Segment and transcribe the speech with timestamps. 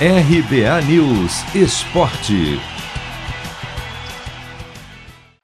[0.00, 2.58] RBA News Esporte.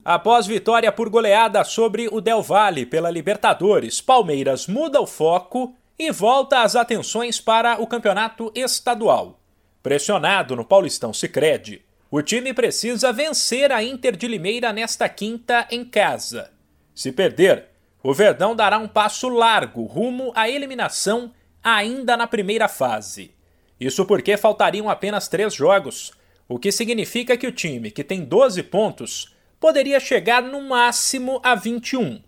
[0.05, 6.11] Após vitória por goleada sobre o Del Valle pela Libertadores, Palmeiras muda o foco e
[6.11, 9.39] volta as atenções para o campeonato estadual.
[9.85, 15.85] Pressionado no Paulistão Sicredi, o time precisa vencer a Inter de Limeira nesta quinta em
[15.85, 16.51] casa.
[16.93, 17.67] Se perder,
[18.03, 21.33] o Verdão dará um passo largo rumo à eliminação
[21.63, 23.39] ainda na primeira fase.
[23.81, 26.13] Isso porque faltariam apenas três jogos,
[26.47, 31.55] o que significa que o time, que tem 12 pontos, poderia chegar no máximo a
[31.55, 32.21] 21.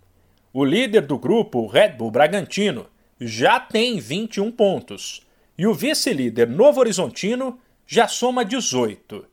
[0.52, 2.86] O líder do grupo, Red Bull Bragantino,
[3.20, 5.26] já tem 21 pontos,
[5.58, 9.26] e o vice-líder Novo Horizontino já soma 18.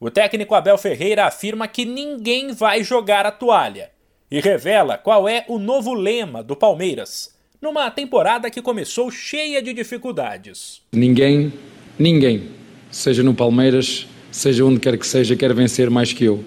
[0.00, 3.92] O técnico Abel Ferreira afirma que ninguém vai jogar a toalha
[4.30, 9.74] e revela qual é o novo lema do Palmeiras numa temporada que começou cheia de
[9.74, 10.80] dificuldades.
[10.92, 11.52] Ninguém,
[11.98, 12.44] ninguém,
[12.90, 16.42] seja no Palmeiras, seja onde quer que seja, quer vencer mais que eu.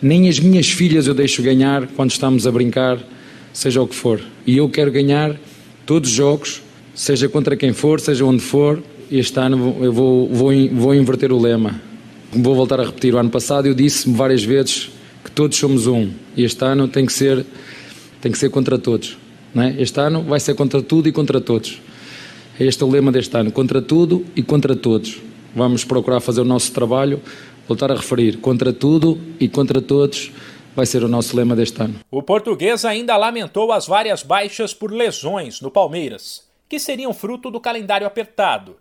[0.00, 2.98] Nem as minhas filhas eu deixo ganhar quando estamos a brincar,
[3.52, 4.20] seja o que for.
[4.46, 5.36] E eu quero ganhar
[5.84, 6.62] todos os jogos,
[6.94, 8.80] seja contra quem for, seja onde for.
[9.10, 11.80] Este ano eu vou, vou, vou inverter o lema.
[12.30, 13.12] Vou voltar a repetir.
[13.12, 14.90] O ano passado eu disse várias vezes
[15.24, 16.10] que todos somos um.
[16.36, 17.44] E este ano tem que ser,
[18.20, 19.16] tem que ser contra todos.
[19.56, 19.80] É?
[19.80, 21.80] Este ano vai ser contra tudo e contra todos.
[22.58, 25.20] Este é o lema deste ano: contra tudo e contra todos.
[25.54, 27.20] Vamos procurar fazer o nosso trabalho,
[27.66, 30.30] voltar a referir: contra tudo e contra todos
[30.74, 31.96] vai ser o nosso lema deste ano.
[32.10, 37.58] O português ainda lamentou as várias baixas por lesões no Palmeiras, que seriam fruto do
[37.58, 38.76] calendário apertado.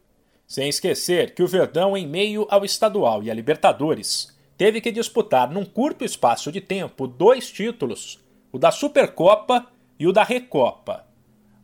[0.46, 5.52] Sem esquecer que o Verdão, em meio ao estadual e a Libertadores, teve que disputar
[5.52, 8.20] num curto espaço de tempo dois títulos:
[8.52, 9.66] o da Supercopa
[10.00, 11.04] e o da Recopa.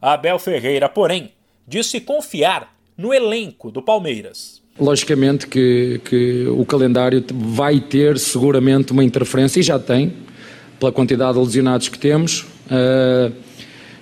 [0.01, 1.31] Abel Ferreira, porém,
[1.67, 4.61] disse confiar no elenco do Palmeiras.
[4.79, 10.13] Logicamente que, que o calendário vai ter seguramente uma interferência, e já tem,
[10.79, 12.41] pela quantidade de lesionados que temos.
[12.41, 13.31] Uh,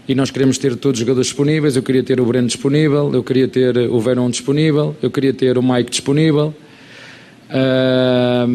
[0.07, 1.75] e nós queremos ter todos os jogadores disponíveis.
[1.75, 5.57] Eu queria ter o Breno disponível, eu queria ter o Verón disponível, eu queria ter
[5.57, 6.53] o Mike disponível.
[7.49, 8.47] Uh,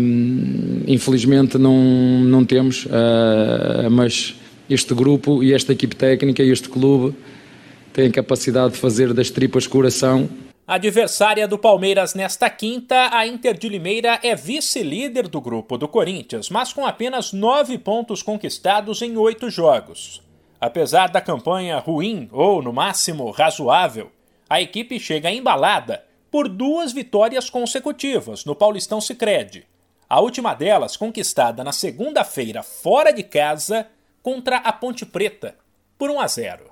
[0.87, 1.77] infelizmente não,
[2.25, 4.35] não temos, uh, mas
[4.69, 7.17] este grupo e esta equipe técnica e este clube
[7.93, 10.29] têm capacidade de fazer das tripas coração.
[10.67, 16.51] Adversária do Palmeiras nesta quinta, a Inter de Limeira é vice-líder do grupo do Corinthians,
[16.51, 20.21] mas com apenas nove pontos conquistados em oito jogos.
[20.61, 24.11] Apesar da campanha ruim ou, no máximo, razoável,
[24.51, 29.65] a equipe chega embalada por duas vitórias consecutivas no Paulistão Sicredi.
[30.09, 33.87] A última delas conquistada na segunda-feira fora de casa
[34.27, 35.55] contra a Ponte Preta,
[35.97, 36.65] por 1 a 0.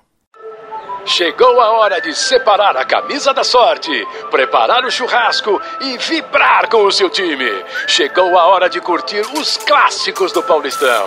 [1.07, 3.93] Chegou a hora de separar a camisa da sorte,
[4.29, 7.49] preparar o churrasco e vibrar com o seu time.
[7.87, 11.07] Chegou a hora de curtir os clássicos do Paulistão.